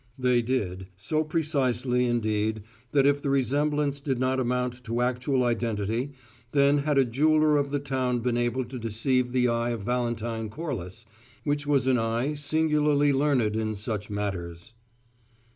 They 0.17 0.41
did 0.41 0.87
so 0.95 1.23
precisely, 1.23 2.07
indeed, 2.07 2.63
that 2.91 3.05
if 3.05 3.21
the 3.21 3.29
resemblance 3.29 4.01
did 4.01 4.19
not 4.19 4.39
amount 4.39 4.83
to 4.85 4.99
actual 5.01 5.43
identity, 5.43 6.13
then 6.53 6.79
had 6.79 6.97
a 6.97 7.05
jeweller 7.05 7.55
of 7.55 7.69
the 7.69 7.77
town 7.77 8.21
been 8.21 8.35
able 8.35 8.65
to 8.65 8.79
deceive 8.79 9.31
the 9.31 9.47
eye 9.47 9.69
of 9.69 9.83
Valentine 9.83 10.49
Corliss, 10.49 11.05
which 11.43 11.67
was 11.67 11.85
an 11.85 11.99
eye 11.99 12.33
singularly 12.33 13.13
learned 13.13 13.55
in 13.55 13.75
such 13.75 14.09
matters. 14.09 14.73